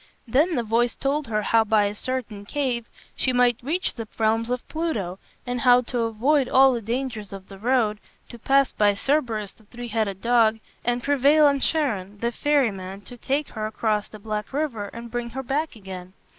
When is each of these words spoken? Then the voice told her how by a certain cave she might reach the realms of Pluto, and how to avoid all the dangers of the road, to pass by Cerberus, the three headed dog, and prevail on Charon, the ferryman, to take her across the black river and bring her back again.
Then 0.27 0.55
the 0.55 0.63
voice 0.63 0.95
told 0.95 1.27
her 1.27 1.43
how 1.43 1.63
by 1.63 1.85
a 1.85 1.93
certain 1.93 2.43
cave 2.43 2.87
she 3.15 3.31
might 3.31 3.59
reach 3.61 3.93
the 3.93 4.07
realms 4.17 4.49
of 4.49 4.67
Pluto, 4.67 5.19
and 5.45 5.61
how 5.61 5.81
to 5.81 5.99
avoid 5.99 6.49
all 6.49 6.73
the 6.73 6.81
dangers 6.81 7.31
of 7.31 7.49
the 7.49 7.59
road, 7.59 7.99
to 8.29 8.39
pass 8.39 8.71
by 8.73 8.95
Cerberus, 8.95 9.51
the 9.51 9.65
three 9.65 9.89
headed 9.89 10.19
dog, 10.19 10.59
and 10.83 11.03
prevail 11.03 11.45
on 11.45 11.59
Charon, 11.59 12.17
the 12.17 12.31
ferryman, 12.31 13.01
to 13.01 13.15
take 13.15 13.49
her 13.49 13.67
across 13.67 14.07
the 14.07 14.17
black 14.17 14.51
river 14.51 14.85
and 14.87 15.11
bring 15.11 15.29
her 15.29 15.43
back 15.43 15.75
again. 15.75 16.13